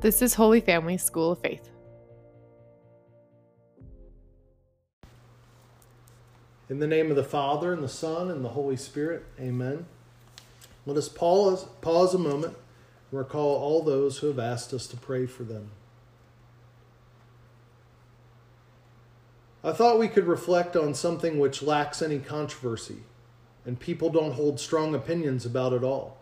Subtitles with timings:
[0.00, 1.70] This is Holy Family School of Faith.
[6.70, 9.86] In the name of the Father, and the Son, and the Holy Spirit, amen.
[10.86, 12.54] Let us pause, pause a moment
[13.10, 15.72] and recall all those who have asked us to pray for them.
[19.64, 22.98] I thought we could reflect on something which lacks any controversy,
[23.66, 26.17] and people don't hold strong opinions about it all.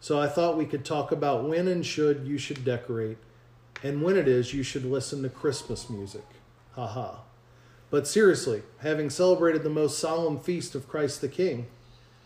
[0.00, 3.18] So I thought we could talk about when and should you should decorate,
[3.82, 6.24] and when it is you should listen to Christmas music.
[6.72, 7.22] Ha ha.
[7.90, 11.66] But seriously, having celebrated the most solemn feast of Christ the King,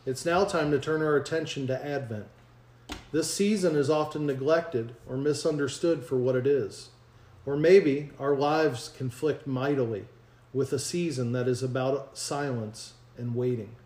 [0.06, 2.26] it's now time to turn our attention to Advent.
[3.12, 6.88] This season is often neglected or misunderstood for what it is.
[7.44, 10.06] Or maybe our lives conflict mightily
[10.52, 13.76] with a season that is about silence and waiting.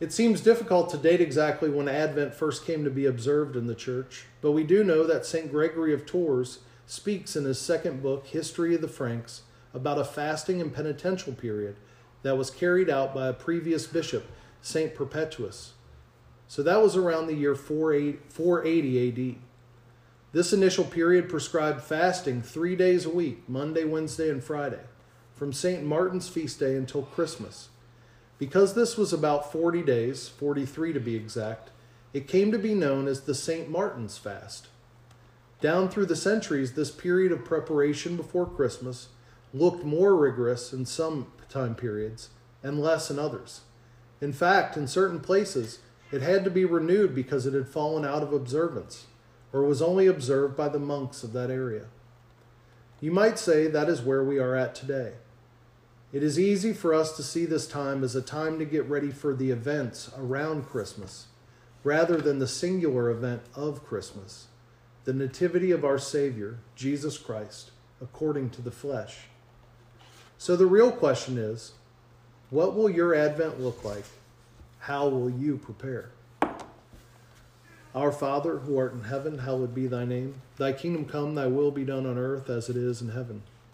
[0.00, 3.74] It seems difficult to date exactly when Advent first came to be observed in the
[3.74, 5.50] church, but we do know that St.
[5.50, 9.42] Gregory of Tours speaks in his second book, History of the Franks,
[9.74, 11.76] about a fasting and penitential period
[12.22, 14.24] that was carried out by a previous bishop,
[14.62, 14.94] St.
[14.94, 15.74] Perpetuus.
[16.48, 19.36] So that was around the year 480 AD.
[20.32, 24.80] This initial period prescribed fasting three days a week, Monday, Wednesday, and Friday,
[25.34, 25.84] from St.
[25.84, 27.68] Martin's feast day until Christmas.
[28.40, 31.68] Because this was about 40 days, 43 to be exact,
[32.14, 33.68] it came to be known as the St.
[33.68, 34.68] Martin's Fast.
[35.60, 39.08] Down through the centuries, this period of preparation before Christmas
[39.52, 42.30] looked more rigorous in some time periods
[42.62, 43.60] and less in others.
[44.22, 45.80] In fact, in certain places,
[46.10, 49.06] it had to be renewed because it had fallen out of observance
[49.52, 51.88] or was only observed by the monks of that area.
[53.02, 55.12] You might say that is where we are at today.
[56.12, 59.12] It is easy for us to see this time as a time to get ready
[59.12, 61.26] for the events around Christmas,
[61.84, 64.48] rather than the singular event of Christmas,
[65.04, 67.70] the nativity of our Savior, Jesus Christ,
[68.00, 69.18] according to the flesh.
[70.36, 71.72] So the real question is
[72.50, 74.04] what will your Advent look like?
[74.80, 76.10] How will you prepare?
[77.94, 80.42] Our Father, who art in heaven, hallowed be thy name.
[80.56, 83.42] Thy kingdom come, thy will be done on earth as it is in heaven.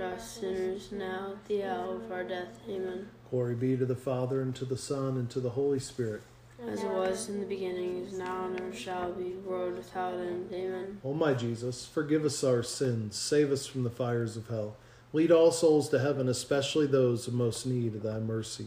[0.00, 2.60] us sinners now at the hour of our death.
[2.68, 3.08] Amen.
[3.30, 6.22] Glory be to the Father, and to the Son, and to the Holy Spirit.
[6.66, 10.50] As it was in the beginning, is now, and ever shall be, world without end.
[10.52, 11.00] Amen.
[11.04, 14.76] O my Jesus, forgive us our sins, save us from the fires of hell.
[15.12, 18.66] Lead all souls to heaven, especially those in most need of thy mercy.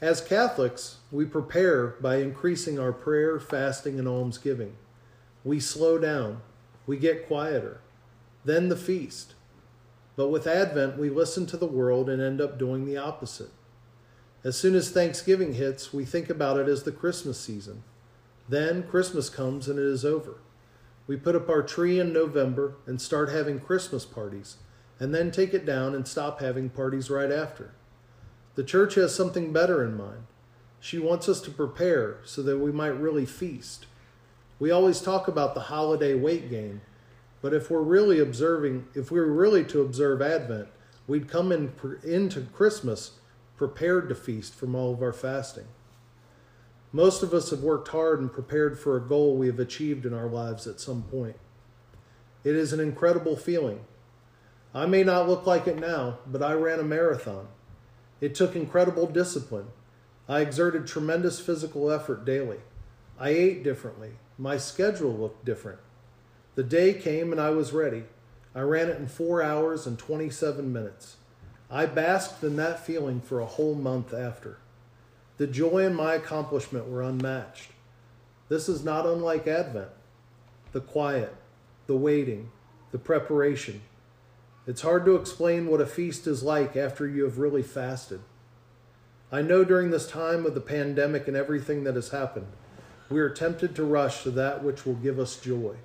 [0.00, 4.74] As Catholics, we prepare by increasing our prayer, fasting, and almsgiving.
[5.44, 6.40] We slow down,
[6.86, 7.80] we get quieter.
[8.44, 9.34] Then the feast.
[10.18, 13.52] But with Advent, we listen to the world and end up doing the opposite.
[14.42, 17.84] As soon as Thanksgiving hits, we think about it as the Christmas season.
[18.48, 20.38] Then Christmas comes and it is over.
[21.06, 24.56] We put up our tree in November and start having Christmas parties,
[24.98, 27.74] and then take it down and stop having parties right after.
[28.56, 30.26] The church has something better in mind.
[30.80, 33.86] She wants us to prepare so that we might really feast.
[34.58, 36.80] We always talk about the holiday weight gain,
[37.40, 40.68] but if we're really observing, if we were really to observe Advent,
[41.06, 41.72] we'd come in,
[42.04, 43.12] into Christmas
[43.56, 45.66] prepared to feast from all of our fasting.
[46.92, 50.14] Most of us have worked hard and prepared for a goal we have achieved in
[50.14, 51.36] our lives at some point.
[52.44, 53.80] It is an incredible feeling.
[54.74, 57.48] I may not look like it now, but I ran a marathon.
[58.20, 59.66] It took incredible discipline.
[60.28, 62.58] I exerted tremendous physical effort daily.
[63.18, 64.12] I ate differently.
[64.38, 65.80] My schedule looked different.
[66.58, 68.02] The day came and I was ready.
[68.52, 71.14] I ran it in four hours and 27 minutes.
[71.70, 74.58] I basked in that feeling for a whole month after.
[75.36, 77.70] The joy in my accomplishment were unmatched.
[78.48, 79.90] This is not unlike Advent
[80.72, 81.32] the quiet,
[81.86, 82.50] the waiting,
[82.90, 83.80] the preparation.
[84.66, 88.22] It's hard to explain what a feast is like after you have really fasted.
[89.30, 92.48] I know during this time of the pandemic and everything that has happened,
[93.08, 95.76] we are tempted to rush to that which will give us joy.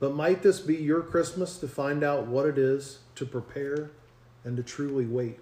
[0.00, 3.90] But might this be your Christmas to find out what it is to prepare
[4.44, 5.40] and to truly wait?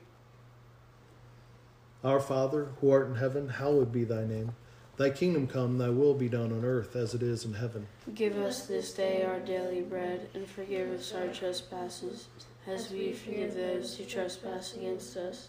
[2.04, 4.54] Our Father, who art in heaven, hallowed be thy name.
[4.96, 7.86] Thy kingdom come, thy will be done on earth as it is in heaven.
[8.14, 12.26] Give us this day our daily bread, and forgive us our trespasses,
[12.66, 15.48] as we forgive those who trespass against us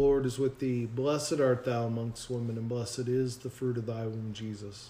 [0.01, 0.85] is with thee.
[0.87, 4.89] Blessed art thou amongst women, and blessed is the fruit of thy womb, Jesus.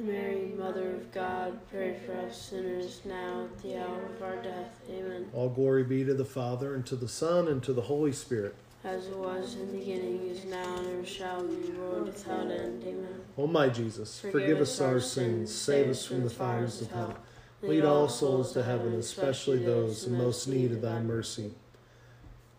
[0.00, 4.80] Mary, Mother of God, pray for us sinners now at the hour of our death.
[4.90, 5.28] Amen.
[5.32, 8.54] All glory be to the Father, and to the Son, and to the Holy Spirit.
[8.84, 12.82] As it was in the beginning, is now, and ever shall be, world without end.
[12.82, 13.20] Amen.
[13.38, 17.16] O my Jesus, forgive, us our sins, save us from the fires of hell.
[17.62, 21.52] Lead all souls to heaven, especially those in most need of thy mercy.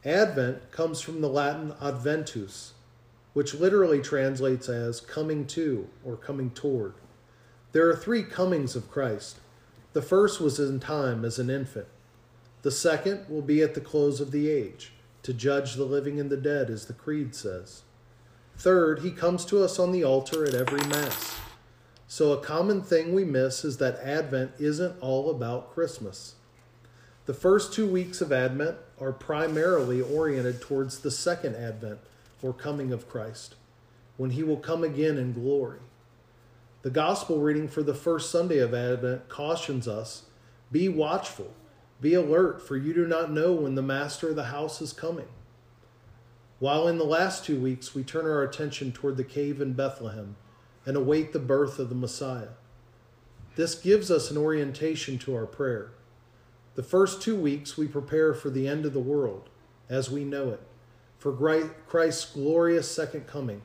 [0.06, 2.74] Advent comes from the Latin adventus,
[3.34, 6.94] which literally translates as coming to or coming toward.
[7.74, 9.40] There are three comings of Christ.
[9.94, 11.88] The first was in time as an infant.
[12.62, 16.30] The second will be at the close of the age, to judge the living and
[16.30, 17.82] the dead, as the Creed says.
[18.56, 21.36] Third, he comes to us on the altar at every Mass.
[22.08, 26.36] So, a common thing we miss is that Advent isn't all about Christmas.
[27.26, 32.02] The first two weeks of Advent are primarily oriented towards the second Advent,
[32.44, 33.56] or coming of Christ,
[34.18, 35.80] when he will come again in glory.
[36.84, 40.24] The gospel reading for the first Sunday of Advent cautions us
[40.70, 41.54] be watchful,
[42.02, 45.30] be alert, for you do not know when the master of the house is coming.
[46.60, 50.36] While in the last two weeks we turn our attention toward the cave in Bethlehem
[50.86, 52.50] and await the birth of the Messiah.
[53.56, 55.92] This gives us an orientation to our prayer.
[56.76, 59.50] The first two weeks we prepare for the end of the world
[59.90, 60.62] as we know it,
[61.18, 61.32] for
[61.88, 63.62] Christ's glorious second coming.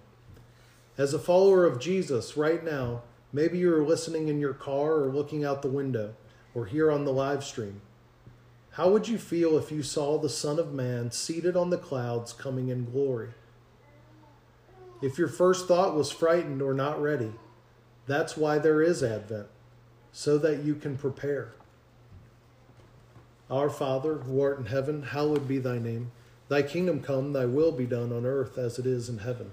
[0.98, 3.02] As a follower of Jesus right now,
[3.32, 6.14] maybe you're listening in your car or looking out the window
[6.54, 7.80] or here on the live stream.
[8.72, 12.32] How would you feel if you saw the Son of Man seated on the clouds
[12.32, 13.28] coming in glory?
[15.00, 17.32] If your first thought was frightened or not ready,
[18.08, 19.46] that's why there is Advent,
[20.10, 21.52] so that you can prepare.
[23.48, 26.10] Our Father, who art in heaven, hallowed be thy name.
[26.48, 29.52] Thy kingdom come, thy will be done on earth as it is in heaven.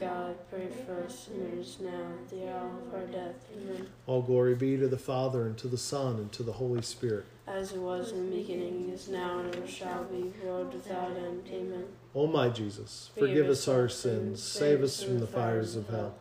[0.00, 3.34] God, pray for us sinners now at the hour of our death.
[3.54, 3.86] Amen.
[4.06, 7.26] All glory be to the Father, and to the Son, and to the Holy Spirit.
[7.46, 11.46] As it was in the beginning, is now, and ever shall be, world without end.
[11.52, 11.84] Amen.
[12.14, 16.14] O my Jesus, forgive us our sins, save us from the fires of hell.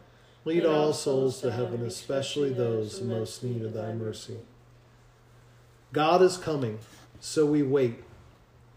[0.43, 4.39] Lead all souls to heaven, especially those in most need of thy mercy.
[5.93, 6.79] God is coming,
[7.21, 8.03] so we wait,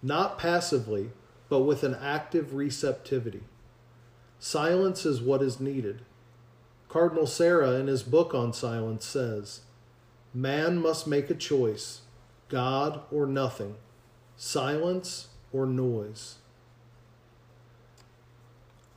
[0.01, 1.11] not passively,
[1.49, 3.43] but with an active receptivity.
[4.45, 6.01] Silence is what is needed.
[6.89, 9.61] Cardinal Sarah, in his book on silence, says
[10.35, 12.01] Man must make a choice
[12.49, 13.77] God or nothing,
[14.37, 16.39] silence or noise.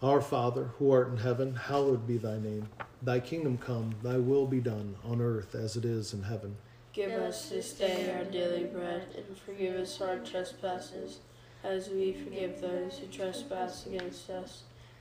[0.01, 2.69] Our Father, who art in heaven, hallowed be thy name.
[3.03, 6.57] Thy kingdom come, thy will be done, on earth as it is in heaven.
[6.91, 11.19] Give us this day our daily bread, and forgive us our trespasses,
[11.63, 14.63] as we forgive those who trespass against us.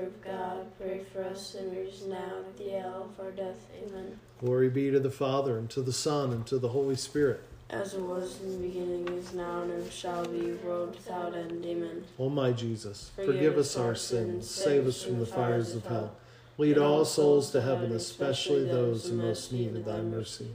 [0.00, 3.66] Mother of God, pray for us sinners now at the hour of our death.
[3.76, 4.18] Amen.
[4.38, 7.42] Glory be to the Father, and to the Son, and to the Holy Spirit.
[7.68, 11.64] As it was in the beginning, is now, and shall be, world without end.
[11.66, 12.04] Amen.
[12.18, 16.16] O my Jesus, Forgive forgive us our sins, save us from the fires of hell.
[16.56, 20.52] Lead all souls to heaven, especially those in most need of thy mercy.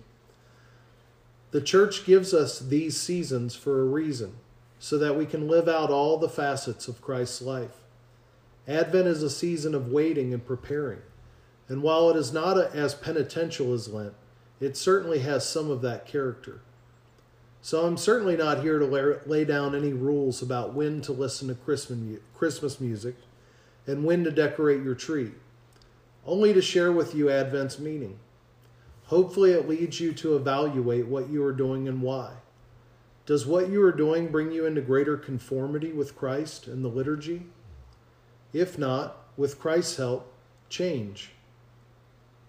[1.51, 4.37] The church gives us these seasons for a reason,
[4.79, 7.84] so that we can live out all the facets of Christ's life.
[8.67, 11.01] Advent is a season of waiting and preparing,
[11.67, 14.13] and while it is not a, as penitential as Lent,
[14.59, 16.61] it certainly has some of that character.
[17.61, 21.47] So I'm certainly not here to lay, lay down any rules about when to listen
[21.47, 23.15] to Christmas, Christmas music
[23.87, 25.31] and when to decorate your tree,
[26.25, 28.19] only to share with you Advent's meaning.
[29.05, 32.33] Hopefully, it leads you to evaluate what you are doing and why.
[33.25, 37.43] Does what you are doing bring you into greater conformity with Christ and the liturgy?
[38.55, 40.31] If not, with Christ's help,
[40.69, 41.31] change.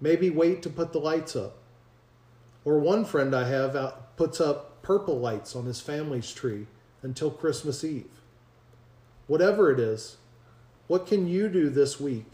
[0.00, 1.56] Maybe wait to put the lights up.
[2.64, 6.68] Or one friend I have out puts up purple lights on his family's tree
[7.02, 8.20] until Christmas Eve.
[9.26, 10.16] Whatever it is,
[10.86, 12.30] what can you do this week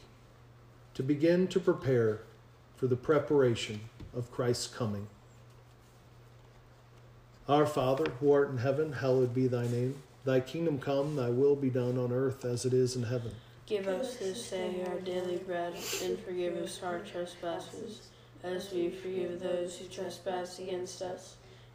[0.93, 2.21] to begin to prepare
[2.77, 3.81] for the preparation
[4.15, 5.07] of Christ's coming?
[7.49, 10.03] Our Father, who art in heaven, hallowed be thy name.
[10.27, 13.33] Thy kingdom come, thy will be done on earth as it is in heaven.
[13.73, 15.73] Give us this day our daily bread,
[16.05, 18.03] and forgive us our trespasses,
[18.45, 21.37] as we forgive those who trespass against us.